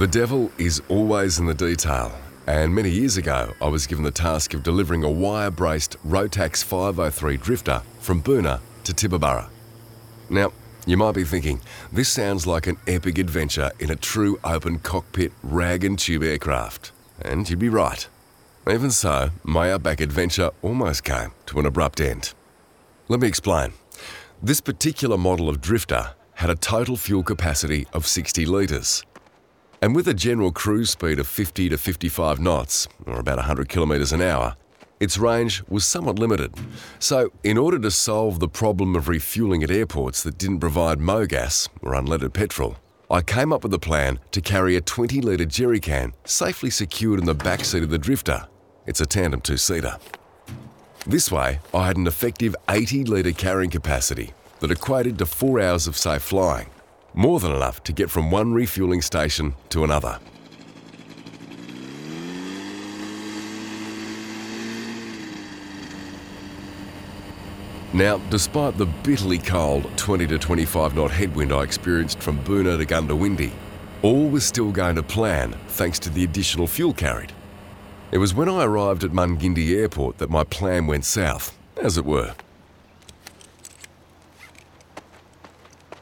[0.00, 2.10] The devil is always in the detail,
[2.46, 6.64] and many years ago I was given the task of delivering a wire braced Rotax
[6.64, 9.50] 503 drifter from Boonah to Tibooburra.
[10.30, 10.54] Now,
[10.86, 11.60] you might be thinking,
[11.92, 16.92] this sounds like an epic adventure in a true open cockpit rag and tube aircraft.
[17.20, 18.08] And you'd be right.
[18.70, 22.32] Even so, my outback adventure almost came to an abrupt end.
[23.08, 23.74] Let me explain.
[24.42, 29.04] This particular model of drifter had a total fuel capacity of 60 litres.
[29.82, 34.12] And with a general cruise speed of 50 to 55 knots, or about 100 kilometres
[34.12, 34.54] an hour,
[35.00, 36.52] its range was somewhat limited.
[36.98, 41.70] So, in order to solve the problem of refuelling at airports that didn't provide MOGAS,
[41.80, 42.76] or unleaded petrol,
[43.10, 47.18] I came up with a plan to carry a 20 litre jerry can safely secured
[47.18, 48.46] in the back seat of the drifter.
[48.86, 49.96] It's a tandem two seater.
[51.06, 55.86] This way, I had an effective 80 litre carrying capacity that equated to four hours
[55.86, 56.68] of safe flying,
[57.14, 60.18] more than enough to get from one refueling station to another.
[67.92, 72.86] Now, despite the bitterly cold 20 to 25 knot headwind I experienced from Boonah to
[72.86, 73.50] Goondiwindi,
[74.02, 77.32] all was still going to plan thanks to the additional fuel carried.
[78.12, 82.04] It was when I arrived at Mungindi Airport that my plan went south, as it
[82.04, 82.34] were.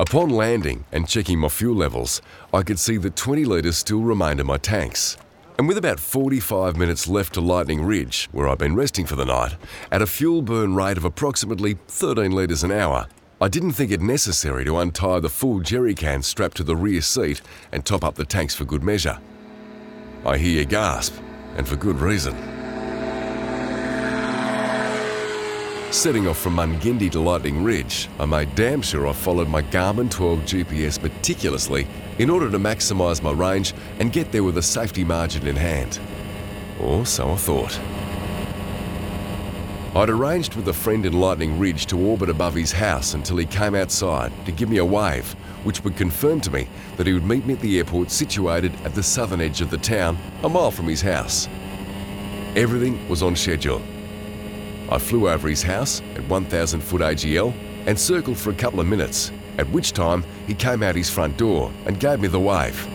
[0.00, 2.22] Upon landing and checking my fuel levels,
[2.54, 5.18] I could see that 20 litres still remained in my tanks.
[5.58, 9.26] And with about 45 minutes left to Lightning Ridge, where I'd been resting for the
[9.26, 9.56] night,
[9.92, 13.08] at a fuel burn rate of approximately 13 litres an hour,
[13.42, 17.02] I didn't think it necessary to untie the full jerry can strapped to the rear
[17.02, 19.18] seat and top up the tanks for good measure.
[20.24, 21.14] I hear you gasp,
[21.58, 22.59] and for good reason.
[25.90, 30.08] Setting off from Mungindi to Lightning Ridge, I made damn sure I followed my Garmin
[30.08, 31.84] 12 GPS meticulously
[32.20, 35.98] in order to maximise my range and get there with a safety margin in hand.
[36.78, 37.80] Or so I thought.
[39.96, 43.44] I'd arranged with a friend in Lightning Ridge to orbit above his house until he
[43.44, 45.32] came outside to give me a wave,
[45.64, 46.68] which would confirm to me
[46.98, 49.78] that he would meet me at the airport situated at the southern edge of the
[49.78, 51.48] town, a mile from his house.
[52.54, 53.82] Everything was on schedule.
[54.90, 57.54] I flew over his house at 1000 foot AGL
[57.86, 61.36] and circled for a couple of minutes, at which time he came out his front
[61.36, 62.86] door and gave me the wave.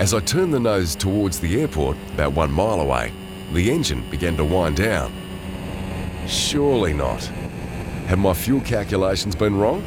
[0.00, 3.12] As I turned the nose towards the airport, about one mile away,
[3.52, 5.12] the engine began to wind down.
[6.26, 7.22] Surely not.
[8.06, 9.84] Have my fuel calculations been wrong?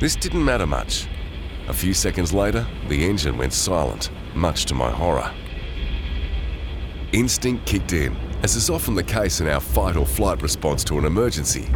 [0.00, 1.06] This didn't matter much.
[1.68, 5.30] A few seconds later, the engine went silent, much to my horror.
[7.12, 10.98] Instinct kicked in, as is often the case in our fight or flight response to
[10.98, 11.68] an emergency.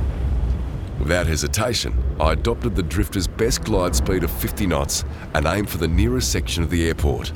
[0.98, 5.04] Without hesitation, I adopted the drifter's best glide speed of 50 knots
[5.34, 7.32] and aimed for the nearest section of the airport.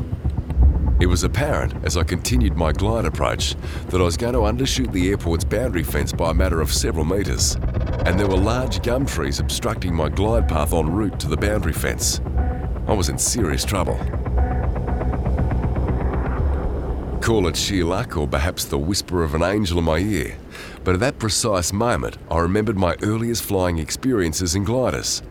[0.98, 3.54] It was apparent as I continued my glide approach
[3.88, 7.04] that I was going to undershoot the airport's boundary fence by a matter of several
[7.04, 7.56] metres,
[8.06, 11.74] and there were large gum trees obstructing my glide path en route to the boundary
[11.74, 12.22] fence.
[12.86, 14.00] I was in serious trouble.
[17.30, 20.36] Call it sheer luck or perhaps the whisper of an angel in my ear,
[20.82, 25.22] but at that precise moment I remembered my earliest flying experiences in gliders.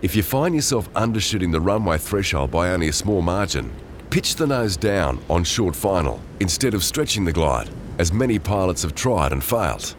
[0.00, 3.70] If you find yourself undershooting the runway threshold by only a small margin,
[4.08, 7.68] pitch the nose down on short final instead of stretching the glide,
[7.98, 9.94] as many pilots have tried and failed.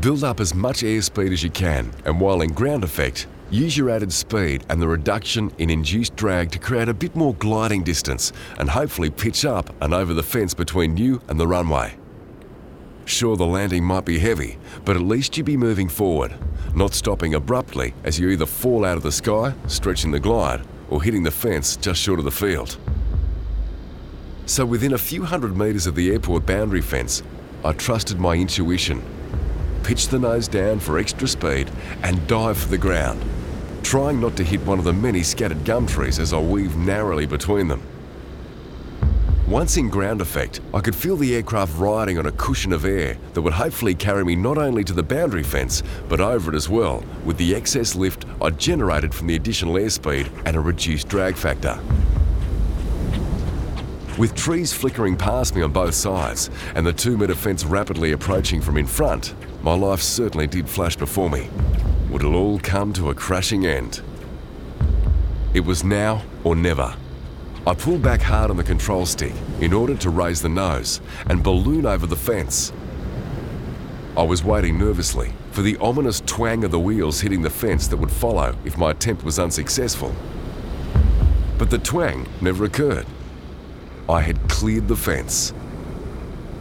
[0.00, 3.90] Build up as much airspeed as you can, and while in ground effect, use your
[3.90, 8.32] added speed and the reduction in induced drag to create a bit more gliding distance
[8.58, 11.96] and hopefully pitch up and over the fence between you and the runway.
[13.04, 16.34] Sure, the landing might be heavy, but at least you'd be moving forward,
[16.74, 21.02] not stopping abruptly as you either fall out of the sky, stretching the glide, or
[21.02, 22.76] hitting the fence just short of the field.
[24.46, 27.22] So, within a few hundred metres of the airport boundary fence,
[27.64, 29.02] I trusted my intuition,
[29.82, 31.70] pitched the nose down for extra speed,
[32.02, 33.22] and dived for the ground,
[33.86, 37.24] trying not to hit one of the many scattered gum trees as I weaved narrowly
[37.24, 37.80] between them.
[39.46, 43.16] Once in ground effect, I could feel the aircraft riding on a cushion of air
[43.32, 46.68] that would hopefully carry me not only to the boundary fence, but over it as
[46.68, 51.36] well, with the excess lift I generated from the additional airspeed and a reduced drag
[51.36, 51.78] factor.
[54.18, 58.60] With trees flickering past me on both sides and the two metre fence rapidly approaching
[58.60, 61.48] from in front, my life certainly did flash before me.
[62.10, 64.02] Would it all come to a crashing end?
[65.54, 66.94] It was now or never.
[67.66, 71.42] I pulled back hard on the control stick in order to raise the nose and
[71.42, 72.72] balloon over the fence.
[74.16, 77.96] I was waiting nervously for the ominous twang of the wheels hitting the fence that
[77.96, 80.14] would follow if my attempt was unsuccessful.
[81.58, 83.06] but the twang never occurred.
[84.08, 85.52] I had cleared the fence.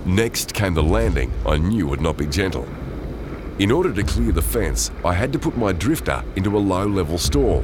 [0.05, 2.67] Next came the landing I knew would not be gentle.
[3.57, 6.85] In order to clear the fence, I had to put my drifter into a low
[6.85, 7.63] level stall.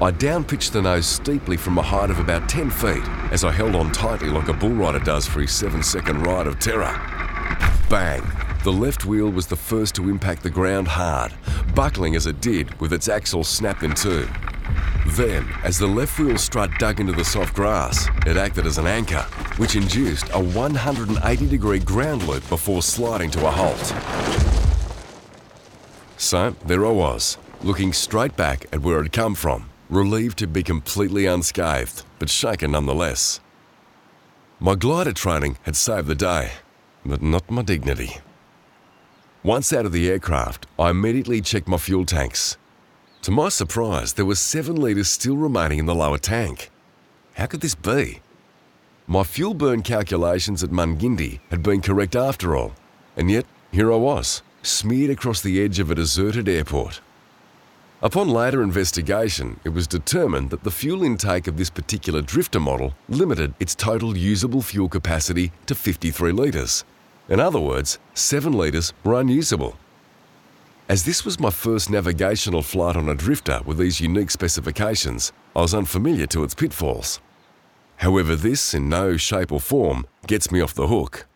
[0.00, 3.02] I downpitched the nose steeply from a height of about 10 feet
[3.32, 6.46] as I held on tightly like a bull rider does for his seven second ride
[6.46, 6.94] of terror.
[7.90, 8.22] Bang!
[8.62, 11.34] The left wheel was the first to impact the ground hard,
[11.74, 14.28] buckling as it did with its axle snapped in two.
[15.08, 18.86] Then, as the left wheel strut dug into the soft grass, it acted as an
[18.86, 19.22] anchor,
[19.56, 24.55] which induced a 180 degree ground loop before sliding to a halt.
[26.18, 30.62] So, there I was, looking straight back at where I'd come from, relieved to be
[30.62, 33.40] completely unscathed, but shaken nonetheless.
[34.58, 36.52] My glider training had saved the day,
[37.04, 38.16] but not my dignity.
[39.42, 42.56] Once out of the aircraft, I immediately checked my fuel tanks.
[43.22, 46.70] To my surprise, there were seven litres still remaining in the lower tank.
[47.34, 48.20] How could this be?
[49.06, 52.72] My fuel burn calculations at Mungindi had been correct after all,
[53.16, 57.00] and yet here I was, smeared across the edge of a deserted airport.
[58.02, 62.94] Upon later investigation, it was determined that the fuel intake of this particular drifter model
[63.08, 66.84] limited its total usable fuel capacity to 53 litres.
[67.28, 69.76] In other words, 7 litres were unusable.
[70.88, 75.62] As this was my first navigational flight on a drifter with these unique specifications, I
[75.62, 77.20] was unfamiliar to its pitfalls.
[77.96, 81.26] However, this in no shape or form gets me off the hook.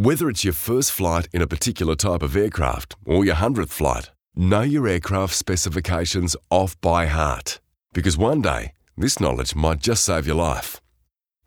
[0.00, 4.12] Whether it's your first flight in a particular type of aircraft or your hundredth flight,
[4.36, 7.58] know your aircraft specifications off by heart.
[7.92, 10.80] Because one day, this knowledge might just save your life.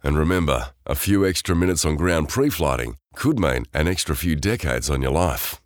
[0.03, 4.35] And remember, a few extra minutes on ground pre flighting could mean an extra few
[4.35, 5.60] decades on your life.